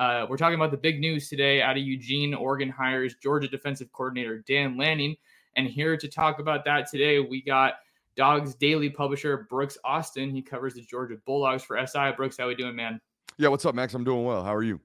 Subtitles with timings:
[0.00, 2.32] uh, we're talking about the big news today out of Eugene.
[2.32, 5.14] Oregon hires Georgia defensive coordinator Dan Lanning.
[5.56, 7.74] And here to talk about that today, we got
[8.16, 10.30] Dogs Daily publisher Brooks Austin.
[10.30, 12.12] He covers the Georgia Bulldogs for SI.
[12.16, 12.98] Brooks, how we doing, man?
[13.36, 13.92] Yeah, what's up, Max?
[13.92, 14.42] I'm doing well.
[14.42, 14.80] How are you?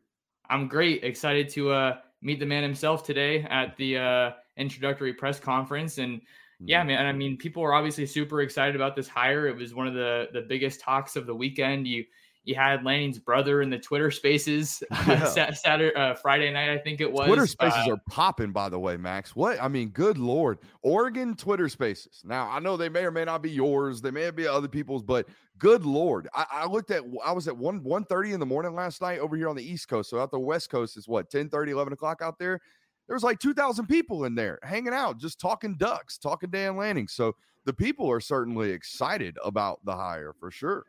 [0.49, 1.03] I'm great.
[1.05, 5.97] Excited to uh, meet the man himself today at the uh, introductory press conference.
[5.97, 6.21] And
[6.59, 6.88] yeah, Mm-hmm.
[6.88, 9.47] man, I mean, people are obviously super excited about this hire.
[9.47, 11.88] It was one of the the biggest talks of the weekend.
[11.88, 12.03] You
[12.45, 15.51] you had Lanning's brother in the Twitter Spaces Yeah.
[15.51, 17.27] Saturday, uh, Friday night, I think it was.
[17.27, 19.35] Twitter Spaces Uh, are popping, by the way, Max.
[19.35, 22.21] What I mean, good lord, Oregon Twitter Spaces.
[22.23, 25.03] Now I know they may or may not be yours, they may be other people's,
[25.03, 27.03] but good lord, I, I looked at.
[27.25, 29.63] I was at one one thirty in the morning last night over here on the
[29.67, 30.09] East Coast.
[30.09, 32.59] So out the West Coast is what 10 30, 11 o'clock out there.
[33.08, 36.75] There was like two thousand people in there hanging out, just talking ducks, talking Dan
[36.77, 37.08] Lanning.
[37.08, 40.83] So the people are certainly excited about the hire for sure.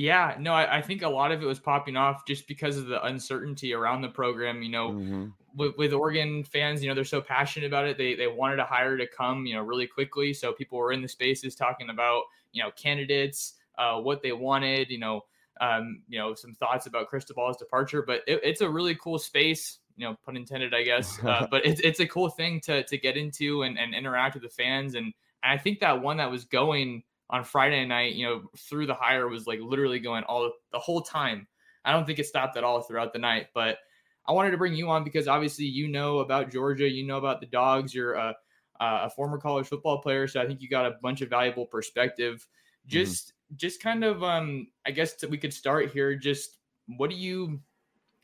[0.00, 2.86] Yeah, no, I, I think a lot of it was popping off just because of
[2.86, 4.62] the uncertainty around the program.
[4.62, 5.34] You know, Mhm.
[5.54, 7.98] with, with Oregon fans, you know, they're so passionate about it.
[7.98, 10.32] They they wanted a hire to come, you know, really quickly.
[10.32, 12.22] So people were in the spaces talking about,
[12.52, 15.20] you know, candidates, uh, what they wanted, you know,
[15.60, 18.00] um, you know, some thoughts about Cristobal's departure.
[18.00, 21.22] But it, it's a really cool space, you know, pun intended, I guess.
[21.22, 24.44] Uh, but it's it's a cool thing to to get into and, and interact with
[24.44, 24.94] the fans.
[24.94, 25.12] And,
[25.42, 28.94] and I think that one that was going on Friday night, you know, through the
[28.94, 31.46] hire was like literally going all the whole time.
[31.84, 33.78] I don't think it stopped at all throughout the night, but
[34.26, 37.40] I wanted to bring you on because obviously you know about Georgia, you know about
[37.40, 37.94] the dogs.
[37.94, 38.34] You're a,
[38.80, 42.46] a former college football player, so I think you got a bunch of valuable perspective.
[42.86, 46.16] Just, just kind of, um, I guess we could start here.
[46.16, 46.58] Just
[46.96, 47.60] what do you,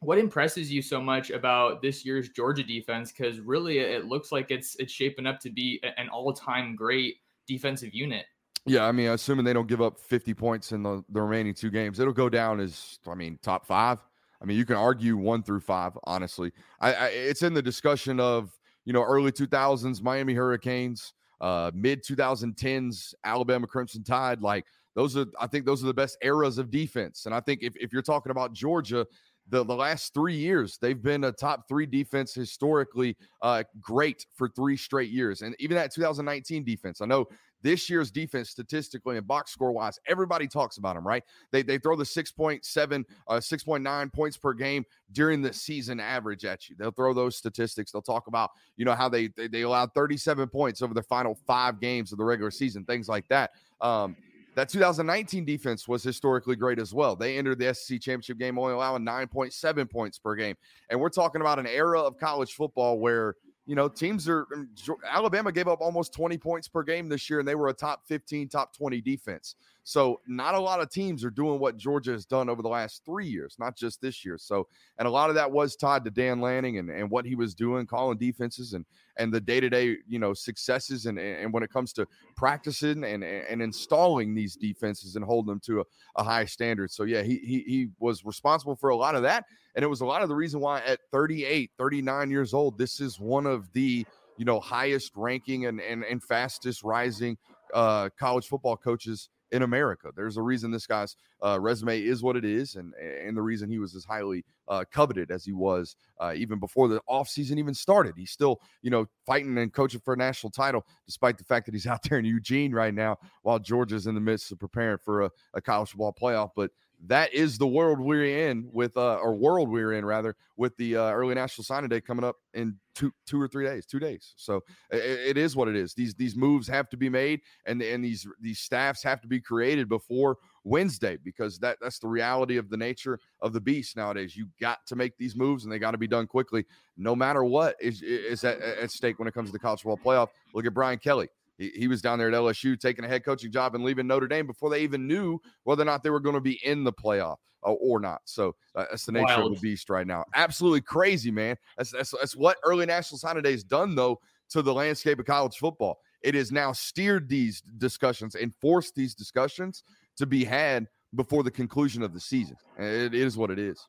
[0.01, 3.13] what impresses you so much about this year's Georgia defense?
[3.13, 7.17] Because really, it looks like it's it's shaping up to be an all time great
[7.47, 8.27] defensive unit.
[8.67, 11.71] Yeah, I mean, assuming they don't give up 50 points in the, the remaining two
[11.71, 14.01] games, it'll go down as, I mean, top five.
[14.43, 16.53] I mean, you can argue one through five, honestly.
[16.81, 18.51] I, I it's in the discussion of,
[18.85, 24.43] you know, early 2000s Miami Hurricanes, uh, mid 2010s Alabama Crimson Tide.
[24.43, 24.65] Like,
[24.97, 27.27] those are, I think those are the best eras of defense.
[27.27, 29.07] And I think if, if you're talking about Georgia,
[29.49, 34.49] the, the last three years, they've been a top three defense historically uh, great for
[34.49, 35.43] three straight years.
[35.43, 37.27] And even that 2019 defense, I know
[37.63, 41.25] this year's defense statistically and box score wise, everybody talks about them, right?
[41.51, 46.69] They, they throw the 6.7, uh, 6.9 points per game during the season average at
[46.69, 46.77] you.
[46.79, 47.93] They'll throw those statistics.
[47.93, 51.39] They'll talk about, you know, how they, they, they allowed 37 points over the final
[51.47, 53.53] five games of the regular season, things like that.
[53.81, 54.17] Um,
[54.57, 57.15] that 2019 defense was historically great as well.
[57.15, 60.57] They entered the SEC championship game only allowing 9.7 points per game.
[60.89, 63.35] And we're talking about an era of college football where,
[63.67, 64.69] you know, teams are um,
[65.11, 68.07] Alabama gave up almost 20 points per game this year, and they were a top
[68.07, 69.57] 15, top 20 defense.
[69.83, 73.03] So, not a lot of teams are doing what Georgia has done over the last
[73.05, 74.39] three years, not just this year.
[74.39, 74.69] So,
[74.99, 77.55] and a lot of that was tied to Dan Lanning and, and what he was
[77.55, 78.85] doing, calling defenses and
[79.19, 83.05] and the day to day, you know, successes and and when it comes to practicing
[83.05, 85.85] and and installing these defenses and holding them to a,
[86.17, 86.91] a high standard.
[86.91, 89.47] So, yeah, he, he he was responsible for a lot of that.
[89.75, 93.01] And it was a lot of the reason why at 38, 39 years old, this
[93.01, 94.07] is one of the,
[94.39, 97.37] you know, highest ranking and and, and fastest rising
[97.75, 100.11] uh, college football coaches in America.
[100.15, 103.71] There's a reason this guy's uh, resume is what it is, and and the reason
[103.71, 107.75] he was as highly uh, coveted as he was uh, even before the offseason even
[107.75, 108.15] started.
[108.17, 111.75] He's still, you know, fighting and coaching for a national title, despite the fact that
[111.75, 115.23] he's out there in Eugene right now while Georgia's in the midst of preparing for
[115.23, 116.51] a, a college football playoff.
[116.57, 116.71] But
[117.05, 120.97] that is the world we're in with uh or world we're in rather with the
[120.97, 124.33] uh, early national signing day coming up in two two or three days two days.
[124.37, 125.93] So it, it is what it is.
[125.95, 129.41] These these moves have to be made and and these these staffs have to be
[129.41, 134.35] created before wednesday because that that's the reality of the nature of the beast nowadays.
[134.37, 136.65] You got to make these moves and they got to be done quickly
[136.97, 139.99] no matter what is is at, at stake when it comes to the college football
[140.03, 140.29] playoff.
[140.55, 141.29] Look at brian kelly
[141.59, 144.29] he, he was down there at LSU taking a head coaching job and leaving Notre
[144.29, 146.93] Dame before they even knew whether or not they were going to be in the
[146.93, 148.21] playoff or, uh, or not.
[148.25, 149.53] So uh, that's the nature Wild.
[149.53, 150.25] of the beast right now.
[150.35, 151.57] Absolutely crazy, man.
[151.77, 154.21] That's, that's, that's what early national signing day has done, though,
[154.51, 155.99] to the landscape of college football.
[156.23, 159.85] It has now steered these discussions and forced these discussions
[160.17, 162.57] to be had before the conclusion of the season.
[162.79, 163.87] It is what it is.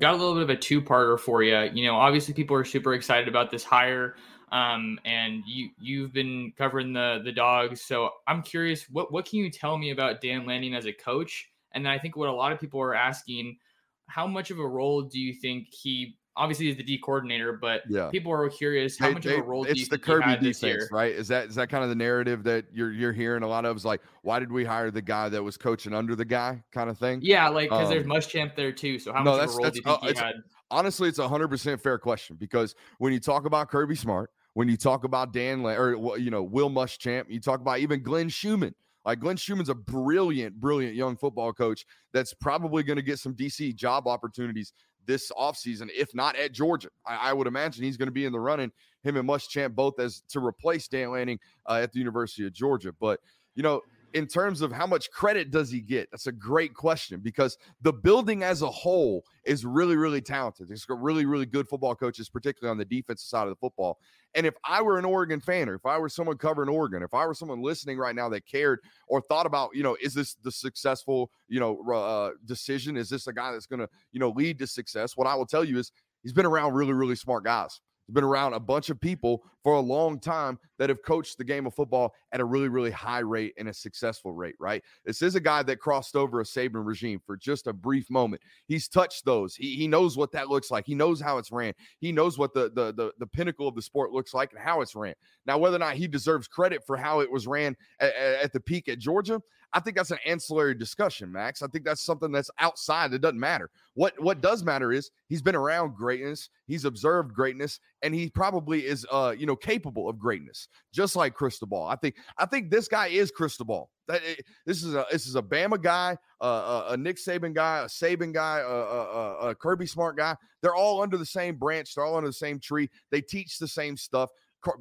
[0.00, 1.58] Got a little bit of a two-parter for you.
[1.72, 4.14] You know, obviously people are super excited about this hire.
[4.50, 9.40] Um, and you you've been covering the the dogs, so I'm curious what what can
[9.40, 11.48] you tell me about Dan Lanning as a coach?
[11.72, 13.58] And then I think what a lot of people are asking,
[14.06, 17.82] how much of a role do you think he obviously is the D coordinator, but
[17.88, 18.08] yeah.
[18.10, 21.12] people are curious how they, much they, of a role it's the Kirby defense, right?
[21.12, 23.76] Is that is that kind of the narrative that you're you're hearing a lot of?
[23.76, 26.88] Is like, why did we hire the guy that was coaching under the guy, kind
[26.88, 27.20] of thing?
[27.22, 28.98] Yeah, like because um, there's Muschamp there too.
[28.98, 30.34] So how no, much of a role do you think uh, he had?
[30.70, 34.68] Honestly, it's a hundred percent fair question because when you talk about Kirby Smart, when
[34.68, 38.74] you talk about Dan or you know Will Muschamp, you talk about even Glenn Schumann.
[39.04, 43.34] Like Glenn Schumann's a brilliant, brilliant young football coach that's probably going to get some
[43.34, 44.72] DC job opportunities
[45.06, 46.88] this offseason, if not at Georgia.
[47.06, 48.72] I, I would imagine he's going to be in the running,
[49.04, 52.92] him and Muschamp both as to replace Dan Lanning uh, at the University of Georgia.
[52.98, 53.20] But,
[53.54, 53.82] you know,
[54.14, 56.10] in terms of how much credit does he get?
[56.10, 60.68] That's a great question because the building as a whole is really, really talented.
[60.88, 63.98] Got really, really good football coaches, particularly on the defensive side of the football.
[64.34, 67.14] And if I were an Oregon fan, or if I were someone covering Oregon, if
[67.14, 70.34] I were someone listening right now that cared or thought about, you know, is this
[70.42, 72.96] the successful, you know, uh, decision?
[72.96, 75.16] Is this a guy that's going to, you know, lead to success?
[75.16, 77.80] What I will tell you is he's been around really, really smart guys
[78.14, 81.66] been around a bunch of people for a long time that have coached the game
[81.66, 84.82] of football at a really, really high rate and a successful rate, right?
[85.04, 88.40] This is a guy that crossed over a Saban regime for just a brief moment.
[88.66, 89.54] He's touched those.
[89.54, 90.86] He, he knows what that looks like.
[90.86, 91.74] He knows how it's ran.
[91.98, 94.80] He knows what the, the, the, the pinnacle of the sport looks like and how
[94.80, 95.14] it's ran.
[95.46, 98.60] Now, whether or not he deserves credit for how it was ran at, at the
[98.60, 99.40] peak at Georgia,
[99.72, 101.62] I think that's an ancillary discussion, Max.
[101.62, 103.12] I think that's something that's outside.
[103.12, 103.70] It doesn't matter.
[103.94, 108.86] What what does matter is he's been around greatness, he's observed greatness, and he probably
[108.86, 111.84] is uh you know capable of greatness, just like Cristobal.
[111.84, 113.90] I think I think this guy is Cristobal.
[114.06, 117.52] That eh, this is a this is a Bama guy, uh, a, a Nick Saban
[117.52, 120.34] guy, a Saban guy, a, a, a Kirby Smart guy.
[120.62, 121.94] They're all under the same branch.
[121.94, 122.88] They're all under the same tree.
[123.10, 124.30] They teach the same stuff.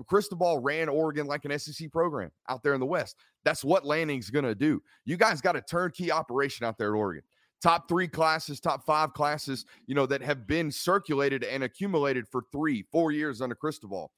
[0.07, 3.15] Cristobal ran Oregon like an SEC program out there in the West.
[3.47, 4.83] That's what Lanning's going to do.
[5.05, 7.23] You guys got a turnkey operation out there at Oregon.
[7.61, 12.43] Top three classes, top five classes, you know, that have been circulated and accumulated for
[12.51, 14.11] three, four years under Cristobal.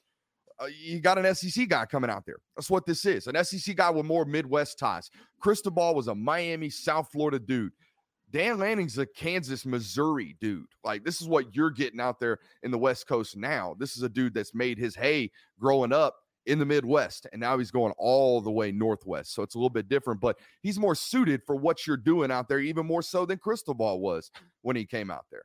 [0.60, 2.38] Uh, you got an SEC guy coming out there.
[2.58, 3.28] That's what this is.
[3.28, 5.12] An SEC guy with more Midwest ties.
[5.40, 7.72] Cristobal was a Miami, South Florida dude.
[8.32, 10.66] Dan Lanning's a Kansas, Missouri dude.
[10.84, 13.76] Like, this is what you're getting out there in the West Coast now.
[13.78, 15.30] This is a dude that's made his hay
[15.60, 19.34] growing up in the Midwest, and now he's going all the way Northwest.
[19.34, 22.48] So it's a little bit different, but he's more suited for what you're doing out
[22.48, 24.32] there, even more so than Cristobal was
[24.62, 25.44] when he came out there.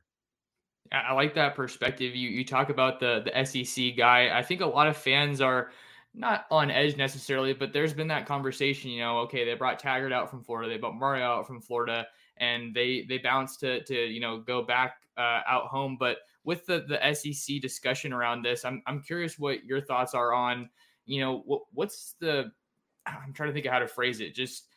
[0.92, 2.14] I like that perspective.
[2.14, 4.36] You you talk about the the SEC guy.
[4.36, 5.70] I think a lot of fans are
[6.14, 8.90] not on edge necessarily, but there's been that conversation.
[8.90, 12.06] You know, okay, they brought Taggart out from Florida, they brought Mario out from Florida,
[12.36, 15.96] and they they bounced to to you know go back uh, out home.
[15.98, 20.32] But with the the SEC discussion around this, I'm I'm curious what your thoughts are
[20.32, 20.68] on
[21.06, 22.50] you know what what's the
[23.06, 24.34] I'm trying to think of how to phrase it.
[24.34, 24.68] Just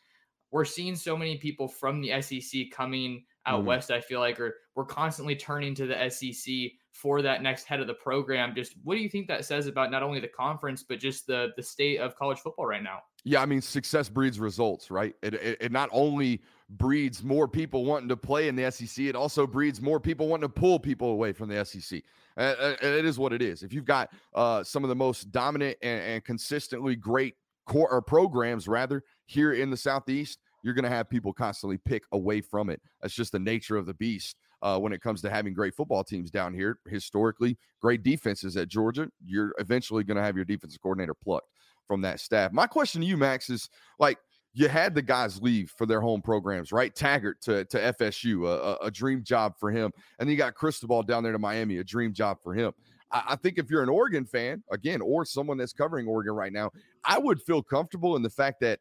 [0.51, 3.67] we're seeing so many people from the SEC coming out mm-hmm.
[3.67, 3.91] west.
[3.91, 7.85] I feel like, or we're constantly turning to the SEC for that next head of
[7.85, 8.55] the program.
[8.55, 11.49] Just what do you think that says about not only the conference but just the
[11.55, 13.01] the state of college football right now?
[13.23, 15.13] Yeah, I mean, success breeds results, right?
[15.21, 19.05] It, it, it not only breeds more people wanting to play in the SEC.
[19.05, 22.01] It also breeds more people wanting to pull people away from the SEC.
[22.35, 23.63] Uh, it is what it is.
[23.63, 27.35] If you've got uh, some of the most dominant and, and consistently great
[27.65, 32.03] core or programs, rather here in the Southeast, you're going to have people constantly pick
[32.11, 32.81] away from it.
[33.01, 34.37] That's just the nature of the beast.
[34.61, 38.67] Uh, when it comes to having great football teams down here, historically, great defenses at
[38.67, 41.49] Georgia, you're eventually going to have your defensive coordinator plucked
[41.87, 42.51] from that staff.
[42.51, 44.17] My question to you, Max, is like
[44.53, 46.93] you had the guys leave for their home programs, right?
[46.95, 49.91] Taggart to, to FSU, a, a dream job for him.
[50.19, 52.73] And then you got Cristobal down there to Miami, a dream job for him.
[53.11, 56.51] I, I think if you're an Oregon fan, again, or someone that's covering Oregon right
[56.51, 56.71] now,
[57.05, 58.79] I would feel comfortable in the fact that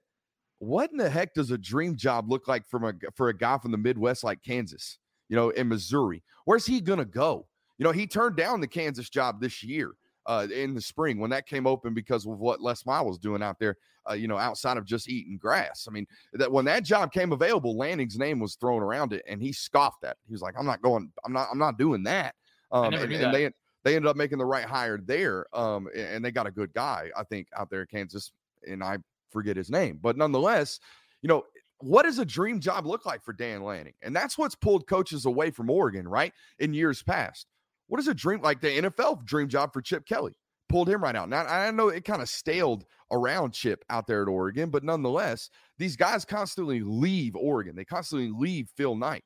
[0.59, 3.59] what in the heck does a dream job look like from a for a guy
[3.59, 6.23] from the Midwest like Kansas, you know, in Missouri?
[6.45, 7.47] Where's he gonna go?
[7.79, 9.93] You know, he turned down the Kansas job this year
[10.27, 13.43] uh, in the spring when that came open because of what Les Miles was doing
[13.43, 13.77] out there,
[14.09, 15.87] uh, you know, outside of just eating grass.
[15.89, 19.43] I mean, that when that job came available, Lanning's name was thrown around it, and
[19.43, 20.13] he scoffed at.
[20.13, 20.19] It.
[20.27, 21.11] He was like, "I'm not going.
[21.25, 21.49] I'm not.
[21.51, 22.35] I'm not doing that."
[22.73, 23.51] Um, and, and they
[23.85, 27.11] they ended up making the right hire there, um, and they got a good guy,
[27.17, 28.33] I think, out there in Kansas,
[28.67, 28.99] and I
[29.31, 30.81] forget his name, but nonetheless,
[31.23, 31.45] you know,
[31.81, 33.95] what does a dream job look like for Dan Lanning?
[34.03, 36.33] And that's what's pulled coaches away from Oregon, right?
[36.59, 37.47] In years past.
[37.89, 40.33] What is a dream like the NFL dream job for Chip Kelly?
[40.69, 41.29] Pulled him right out.
[41.29, 45.51] Now I know it kind of staled around Chip out there at Oregon, but nonetheless,
[45.79, 47.77] these guys constantly leave Oregon.
[47.77, 49.23] They constantly leave Phil Knight.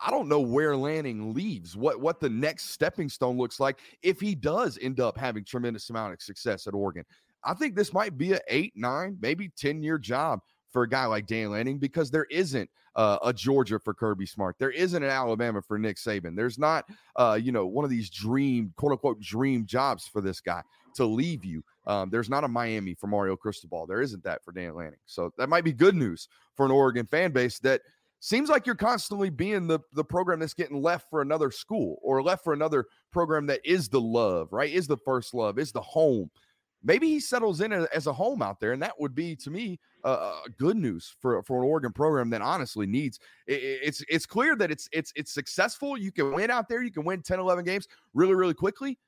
[0.00, 4.20] I don't know where Lanning leaves, what what the next stepping stone looks like if
[4.20, 7.04] he does end up having tremendous amount of success at Oregon.
[7.44, 10.40] I think this might be a eight, nine, maybe 10 year job
[10.72, 14.56] for a guy like Dan Lanning because there isn't uh, a Georgia for Kirby Smart.
[14.58, 16.36] There isn't an Alabama for Nick Saban.
[16.36, 20.40] There's not, uh, you know, one of these dream, quote unquote, dream jobs for this
[20.40, 20.62] guy
[20.94, 21.62] to leave you.
[21.86, 23.86] Um, there's not a Miami for Mario Cristobal.
[23.86, 24.98] There isn't that for Dan Lanning.
[25.06, 27.80] So that might be good news for an Oregon fan base that
[28.20, 32.22] seems like you're constantly being the the program that's getting left for another school or
[32.22, 34.72] left for another program that is the love, right?
[34.72, 36.30] Is the first love, is the home.
[36.84, 39.78] Maybe he settles in as a home out there, and that would be to me
[40.04, 43.20] uh, good news for for an Oregon program that honestly needs.
[43.46, 45.96] It, it's it's clear that it's it's it's successful.
[45.96, 46.82] You can win out there.
[46.82, 48.98] You can win 10, 11 games really really quickly.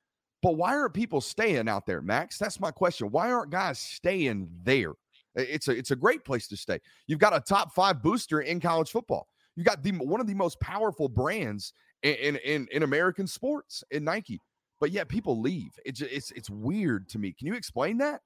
[0.43, 2.39] But why aren't people staying out there, Max?
[2.39, 3.11] That's my question.
[3.11, 4.93] Why aren't guys staying there?
[5.35, 6.79] It's a it's a great place to stay.
[7.07, 9.27] You've got a top five booster in college football.
[9.57, 14.05] You got the one of the most powerful brands in in in American sports in
[14.05, 14.41] Nike,
[14.81, 15.79] but yet people leave.
[15.85, 17.33] It's it's it's weird to me.
[17.33, 18.21] Can you explain that?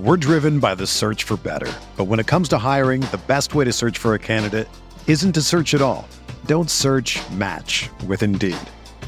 [0.00, 3.54] We're driven by the search for better, but when it comes to hiring, the best
[3.54, 4.68] way to search for a candidate
[5.06, 6.08] isn't to search at all.
[6.46, 7.20] Don't search.
[7.32, 8.56] Match with Indeed.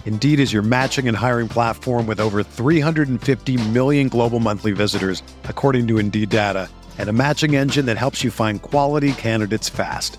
[0.05, 5.89] Indeed is your matching and hiring platform with over 350 million global monthly visitors, according
[5.89, 10.19] to Indeed data, and a matching engine that helps you find quality candidates fast.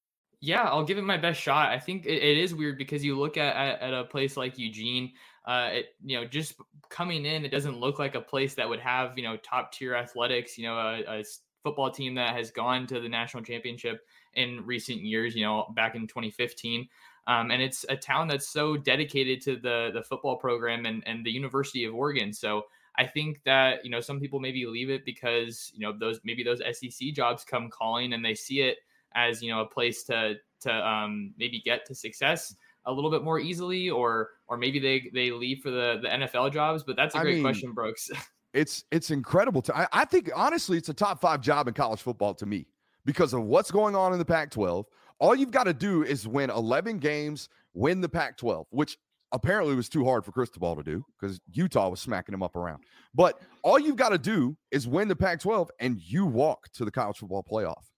[0.43, 1.69] Yeah, I'll give it my best shot.
[1.71, 4.57] I think it, it is weird because you look at, at, at a place like
[4.57, 5.13] Eugene,
[5.45, 6.55] uh, it, you know, just
[6.89, 9.93] coming in, it doesn't look like a place that would have, you know, top tier
[9.95, 11.23] athletics, you know, a, a
[11.63, 14.01] football team that has gone to the national championship
[14.33, 16.89] in recent years, you know, back in 2015.
[17.27, 21.23] Um, and it's a town that's so dedicated to the the football program and, and
[21.23, 22.33] the University of Oregon.
[22.33, 22.63] So
[22.97, 26.43] I think that, you know, some people maybe leave it because, you know, those maybe
[26.43, 28.79] those SEC jobs come calling and they see it
[29.15, 33.23] as you know a place to to um, maybe get to success a little bit
[33.23, 36.83] more easily, or or maybe they they leave for the the NFL jobs.
[36.83, 38.09] But that's a great mean, question, Brooks.
[38.53, 39.61] it's it's incredible.
[39.63, 42.67] To, I, I think honestly, it's a top five job in college football to me
[43.05, 44.85] because of what's going on in the Pac-12.
[45.19, 48.97] All you've got to do is win 11 games, win the Pac-12, which
[49.31, 52.83] apparently was too hard for Cristobal to do because Utah was smacking him up around.
[53.13, 56.85] But all you've got to do is win the Pac 12 and you walk to
[56.85, 57.90] the college football playoff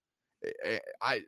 [1.01, 1.21] I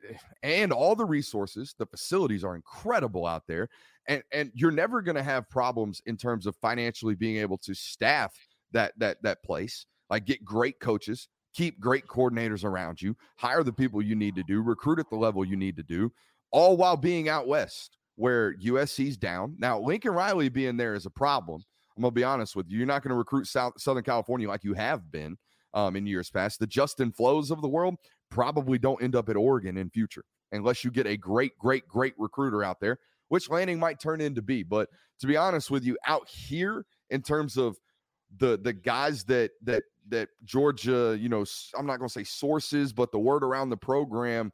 [0.44, 3.70] and all the resources, the facilities are incredible out there,
[4.08, 7.74] and and you're never going to have problems in terms of financially being able to
[7.74, 8.36] staff
[8.72, 9.86] that that that place.
[10.10, 14.44] Like get great coaches, keep great coordinators around you, hire the people you need to
[14.44, 16.12] do, recruit at the level you need to do,
[16.52, 19.56] all while being out west where USC's down.
[19.58, 21.64] Now Lincoln Riley being there is a problem.
[21.96, 22.78] I'm gonna be honest with you.
[22.78, 25.38] You're not going to recruit South Southern California like you have been
[25.74, 26.60] um, in years past.
[26.60, 27.96] The Justin Flowes of the world
[28.30, 32.14] probably don't end up at Oregon in future unless you get a great, great, great
[32.18, 32.98] recruiter out there,
[33.30, 34.64] which Lanning might turn into be.
[34.64, 34.90] But
[35.20, 37.78] to be honest with you, out here in terms of
[38.38, 41.46] the the guys that that that Georgia, you know,
[41.78, 44.52] I'm not going to say sources, but the word around the program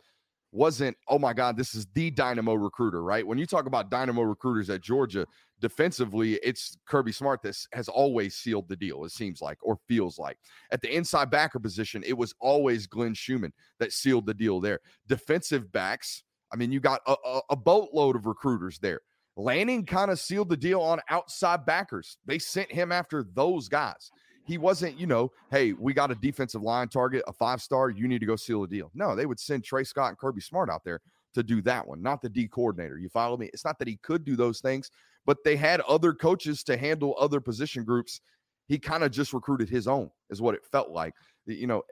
[0.51, 3.25] wasn't, oh my God, this is the dynamo recruiter, right?
[3.25, 5.25] When you talk about dynamo recruiters at Georgia,
[5.62, 10.20] defensively, it's Kirby Smart that has always sealed the deal, it seems like, or feels
[10.20, 10.38] like.
[10.72, 14.79] At the inside backer position, it was always Glenn Schumann that sealed the deal there.
[15.08, 19.00] Defensive backs, I mean, you got a, a, a boatload of recruiters there.
[19.38, 22.17] Lanning kind of sealed the deal on outside backers.
[22.25, 24.12] They sent him after those guys.
[24.51, 27.89] He wasn't, you know, hey, we got a defensive line target, a five star.
[27.89, 28.91] You need to go seal a deal.
[28.93, 31.00] No, they would send Tray Scott and Kirby Smart out there
[31.36, 32.98] to do that one, not the D coordinator.
[32.98, 33.50] You follow me?
[33.53, 34.91] It's not that he could do those things,
[35.25, 38.20] but they had other coaches to handle other position groups.
[38.67, 41.13] He kind of just recruited his own, is what it felt like.
[41.46, 41.84] You know,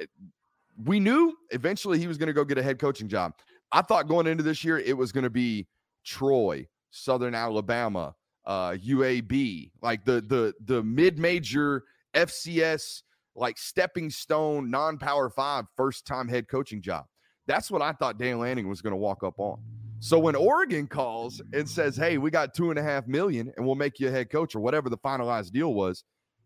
[0.84, 3.36] we knew eventually he was going to go get a head coaching job.
[3.72, 5.66] I thought going into this year it was going to be
[6.04, 11.86] Troy, Southern Alabama, uh, UAB, like the the the mid major
[12.28, 13.04] FCS
[13.36, 17.06] like stepping stone non-power five first time head coaching job.
[17.48, 19.60] That's what I thought Dan Lanning was going to walk up on.
[20.02, 23.66] So when Oregon calls and says, "Hey, we got two and a half million, and
[23.66, 26.04] we'll make you a head coach," or whatever the finalized deal was,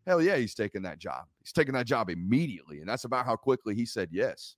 [0.08, 1.26] hell yeah, he's taking that job.
[1.42, 4.56] He's taking that job immediately, and that's about how quickly he said yes.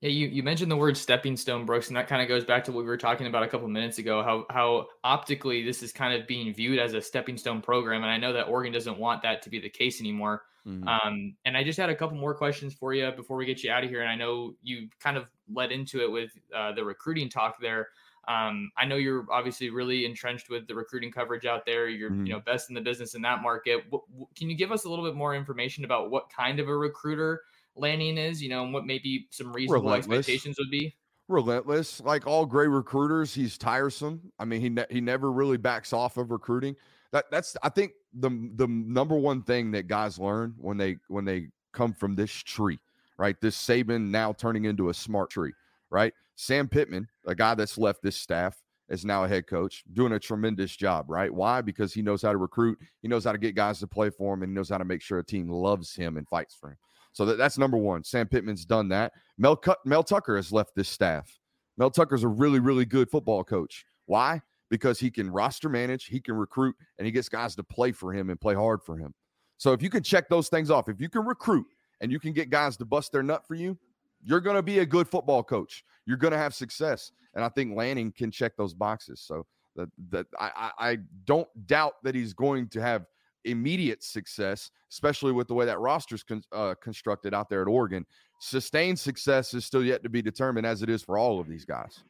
[0.00, 2.64] Yeah, you, you mentioned the word stepping stone, Brooks, and that kind of goes back
[2.64, 4.22] to what we were talking about a couple minutes ago.
[4.22, 8.10] How how optically this is kind of being viewed as a stepping stone program, and
[8.10, 10.42] I know that Oregon doesn't want that to be the case anymore.
[10.66, 10.88] Mm-hmm.
[10.88, 13.70] Um, and I just had a couple more questions for you before we get you
[13.70, 14.00] out of here.
[14.00, 17.88] And I know you kind of led into it with uh, the recruiting talk there.
[18.28, 21.88] Um, I know you're obviously really entrenched with the recruiting coverage out there.
[21.88, 22.26] You're mm-hmm.
[22.26, 23.84] you know best in the business in that market.
[23.90, 26.68] W- w- can you give us a little bit more information about what kind of
[26.68, 27.42] a recruiter?
[27.76, 30.18] Lanning is, you know, and what maybe some reasonable Relentless.
[30.18, 30.94] expectations would be?
[31.28, 34.20] Relentless, like all great recruiters, he's tiresome.
[34.38, 36.74] I mean, he ne- he never really backs off of recruiting.
[37.12, 41.24] That that's I think the the number one thing that guys learn when they when
[41.24, 42.80] they come from this tree,
[43.16, 43.40] right?
[43.40, 45.52] This Saban now turning into a smart tree,
[45.88, 46.12] right?
[46.34, 50.18] Sam Pittman, a guy that's left this staff, is now a head coach, doing a
[50.18, 51.32] tremendous job, right?
[51.32, 51.60] Why?
[51.60, 54.34] Because he knows how to recruit, he knows how to get guys to play for
[54.34, 56.70] him, and he knows how to make sure a team loves him and fights for
[56.70, 56.76] him.
[57.12, 58.04] So that, that's number one.
[58.04, 59.12] Sam Pittman's done that.
[59.36, 61.38] Mel, Mel Tucker has left this staff.
[61.76, 63.84] Mel Tucker's a really, really good football coach.
[64.06, 64.40] Why?
[64.70, 68.12] Because he can roster manage, he can recruit, and he gets guys to play for
[68.12, 69.12] him and play hard for him.
[69.56, 71.66] So if you can check those things off, if you can recruit
[72.00, 73.76] and you can get guys to bust their nut for you,
[74.22, 75.84] you're going to be a good football coach.
[76.06, 77.12] You're going to have success.
[77.34, 79.20] And I think Lanning can check those boxes.
[79.20, 79.46] So
[79.76, 83.06] that, that I, I don't doubt that he's going to have–
[83.44, 88.06] immediate success, especially with the way that roster's con- uh, constructed out there at Oregon.
[88.38, 91.64] Sustained success is still yet to be determined, as it is for all of these
[91.64, 92.02] guys.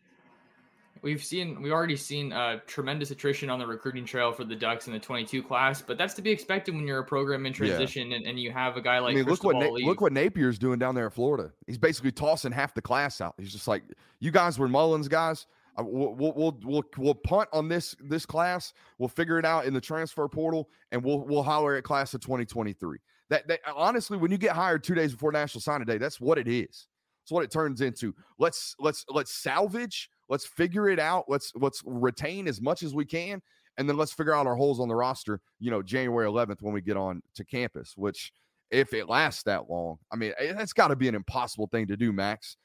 [1.02, 4.86] We've seen, we've already seen uh, tremendous attrition on the recruiting trail for the Ducks
[4.86, 8.10] in the 22 class, but that's to be expected when you're a program in transition
[8.10, 8.18] yeah.
[8.18, 9.12] and, and, you have a guy like.
[9.12, 11.52] I mean, look what Na- look what Napier's doing down there in Florida.
[11.66, 13.34] He's basically tossing half the class out.
[13.38, 13.82] He's just like,
[14.18, 15.46] you guys were Mullen's guys.
[15.78, 18.72] Uh, we'll, we'll we'll we'll punt on this this class.
[18.98, 22.20] We'll figure it out in the transfer portal, and we'll we'll holler at class of
[22.20, 22.98] 2023.
[23.30, 26.36] That, that honestly, when you get hired two days before National Signing Day, that's what
[26.36, 26.88] it is.
[27.22, 28.14] That's what it turns into.
[28.38, 30.10] Let's let's let's salvage.
[30.28, 31.26] Let's figure it out.
[31.28, 33.40] Let's let's retain as much as we can,
[33.78, 35.40] and then let's figure out our holes on the roster.
[35.60, 37.94] You know, January 11th when we get on to campus.
[37.96, 38.32] Which,
[38.72, 41.86] if it lasts that long, I mean, eh, that's got to be an impossible thing
[41.86, 42.56] to do, Max.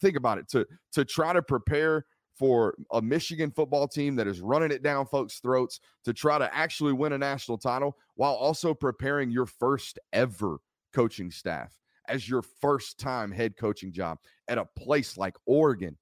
[0.00, 0.48] Think about it.
[0.50, 2.06] To to try to prepare
[2.38, 6.54] for a Michigan football team that is running it down folks' throats to try to
[6.54, 10.58] actually win a national title while also preparing your first ever
[10.92, 11.76] coaching staff
[12.08, 14.18] as your first time head coaching job
[14.48, 15.96] at a place like Oregon.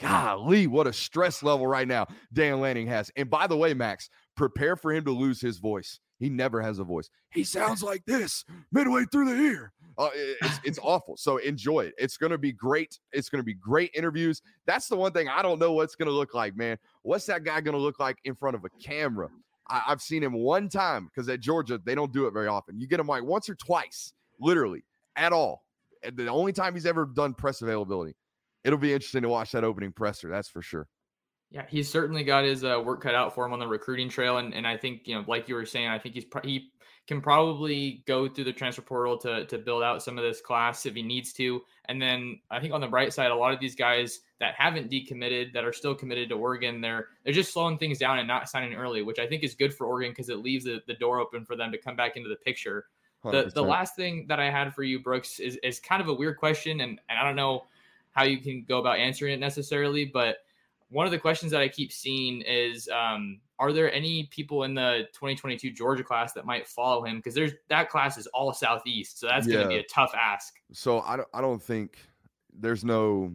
[0.00, 3.10] Golly, what a stress level right now Dan Lanning has.
[3.16, 6.00] And by the way, Max, prepare for him to lose his voice.
[6.18, 7.08] He never has a voice.
[7.30, 9.72] He sounds like this midway through the year.
[9.98, 11.16] Uh, it's, it's awful.
[11.16, 11.94] So enjoy it.
[11.98, 12.98] It's going to be great.
[13.12, 14.42] It's going to be great interviews.
[14.66, 16.78] That's the one thing I don't know what's going to look like, man.
[17.02, 19.28] What's that guy going to look like in front of a camera?
[19.68, 22.78] I, have seen him one time because at Georgia, they don't do it very often.
[22.78, 24.84] You get him like once or twice, literally,
[25.16, 25.64] at all.
[26.02, 28.14] And the only time he's ever done press availability.
[28.64, 30.28] it'll be interesting to watch that opening presser.
[30.28, 30.88] That's for sure.
[31.50, 34.38] Yeah, he's certainly got his uh, work cut out for him on the recruiting trail,
[34.38, 36.71] and and I think you know, like you were saying, I think he's he
[37.06, 40.86] can probably go through the transfer portal to to build out some of this class
[40.86, 41.60] if he needs to.
[41.86, 44.90] And then I think on the bright side, a lot of these guys that haven't
[44.90, 48.48] decommitted that are still committed to Oregon, they're they're just slowing things down and not
[48.48, 51.18] signing early, which I think is good for Oregon because it leaves the, the door
[51.18, 52.86] open for them to come back into the picture.
[53.24, 53.30] 100%.
[53.30, 56.14] The the last thing that I had for you, Brooks, is is kind of a
[56.14, 57.66] weird question, and, and I don't know
[58.12, 60.38] how you can go about answering it necessarily, but
[60.90, 64.74] one of the questions that I keep seeing is um, are there any people in
[64.74, 67.18] the 2022 Georgia class that might follow him?
[67.18, 69.54] Because there's that class is all Southeast, so that's yeah.
[69.54, 70.54] going to be a tough ask.
[70.72, 71.96] So I don't, I don't think
[72.52, 73.32] there's no.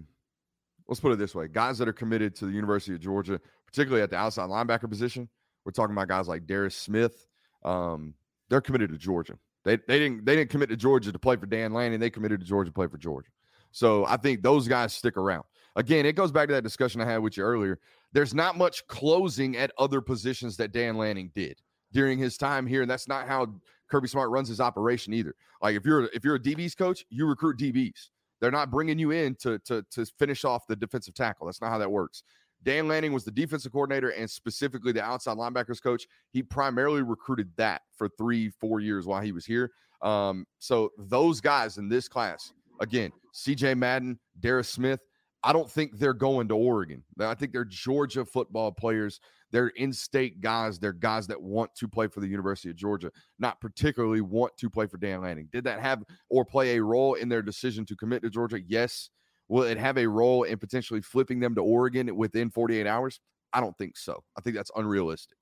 [0.89, 4.03] Let's put it this way: guys that are committed to the University of Georgia, particularly
[4.03, 5.29] at the outside linebacker position,
[5.63, 7.25] we're talking about guys like Darris Smith.
[7.63, 8.13] Um,
[8.49, 9.37] they're committed to Georgia.
[9.63, 12.01] They they didn't they didn't commit to Georgia to play for Dan Lanning.
[12.01, 13.29] They committed to Georgia to play for Georgia.
[13.71, 15.45] So I think those guys stick around.
[15.77, 17.79] Again, it goes back to that discussion I had with you earlier
[18.13, 21.61] there's not much closing at other positions that Dan Lanning did
[21.91, 23.47] during his time here, and that's not how
[23.89, 25.35] Kirby Smart runs his operation either.
[25.61, 28.09] Like if you're if you're a DBs coach, you recruit DBs.
[28.39, 31.47] They're not bringing you in to to to finish off the defensive tackle.
[31.47, 32.23] That's not how that works.
[32.63, 36.07] Dan Lanning was the defensive coordinator and specifically the outside linebackers coach.
[36.31, 39.71] He primarily recruited that for three, four years while he was here.
[40.01, 44.99] Um, so those guys in this class, again, CJ Madden, Darris Smith,
[45.47, 47.01] I don't think they're going to Oregon.
[47.17, 49.21] I think they're Georgia football players.
[49.49, 50.77] They're in-state guys.
[50.77, 54.69] They're guys that want to play for the University of Georgia, not particularly want to
[54.69, 55.47] play for Dan Lanning.
[55.53, 58.59] Did that have or play a role in their decision to commit to Georgia?
[58.67, 59.09] Yes.
[59.47, 63.21] Will it have a role in potentially flipping them to Oregon within 48 hours?
[63.53, 64.21] I don't think so.
[64.37, 65.37] I think that's unrealistic.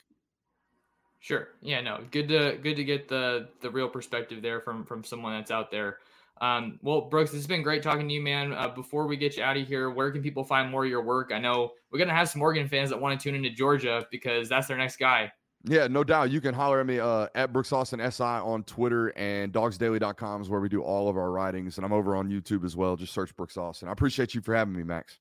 [1.20, 1.48] Sure.
[1.62, 2.02] Yeah, no.
[2.12, 5.72] Good to good to get the the real perspective there from from someone that's out
[5.72, 5.98] there.
[6.42, 8.54] Um, well, Brooks, it's been great talking to you, man.
[8.54, 11.04] Uh, before we get you out of here, where can people find more of your
[11.04, 11.32] work?
[11.34, 14.50] I know we're gonna have some Oregon fans that want to tune into Georgia because
[14.50, 15.32] that's their next guy.
[15.68, 16.30] Yeah, no doubt.
[16.30, 20.50] You can holler at me uh, at Brooks Austin SI on Twitter and dogsdaily.com is
[20.50, 21.78] where we do all of our writings.
[21.78, 22.96] And I'm over on YouTube as well.
[22.96, 23.90] Just search Brooks Austin.
[23.90, 25.18] I appreciate you for having me, Max.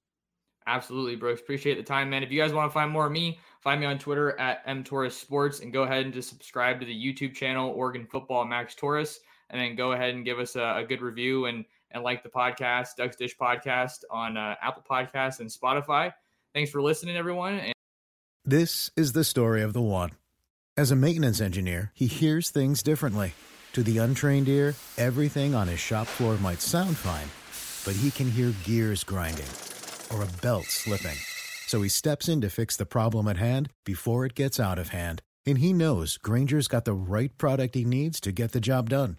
[0.66, 1.40] Absolutely, Brooks.
[1.40, 2.22] Appreciate the time, man.
[2.22, 5.12] If you guys want to find more of me, find me on Twitter at mtorres
[5.12, 9.20] sports and go ahead and just subscribe to the YouTube channel Oregon Football Max Torres
[9.50, 12.28] and then go ahead and give us a, a good review and and like the
[12.28, 16.12] podcast, Ducks Dish Podcast on uh, Apple Podcasts and Spotify.
[16.52, 17.54] Thanks for listening, everyone.
[17.54, 17.74] And-
[18.44, 20.10] this is the story of the one.
[20.76, 23.32] As a maintenance engineer, he hears things differently.
[23.74, 27.28] To the untrained ear, everything on his shop floor might sound fine,
[27.84, 29.46] but he can hear gears grinding
[30.12, 31.16] or a belt slipping.
[31.66, 34.88] So he steps in to fix the problem at hand before it gets out of
[34.88, 35.22] hand.
[35.46, 39.18] And he knows Grainger's got the right product he needs to get the job done